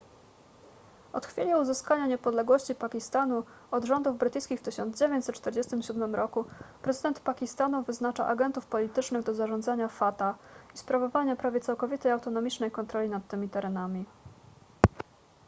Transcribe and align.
od 1.13 1.25
chwili 1.25 1.55
uzyskania 1.55 2.05
niepodległości 2.07 2.75
pakistanu 2.75 3.43
od 3.71 3.85
rządów 3.85 4.17
brytyjskich 4.17 4.59
w 4.59 4.63
1947 4.63 6.15
roku 6.15 6.45
prezydent 6.81 7.19
pakistanu 7.19 7.83
wyznacza 7.83 8.27
agentów 8.27 8.65
politycznych 8.65 9.23
do 9.23 9.33
zarządzania 9.33 9.87
fata 9.87 10.37
i 10.75 10.77
sprawowania 10.77 11.35
prawie 11.35 11.59
całkowitej 11.61 12.11
autonomicznej 12.11 12.71
kontroli 12.71 13.09
nad 13.09 13.27
tymi 13.27 13.49
terenami 13.49 14.05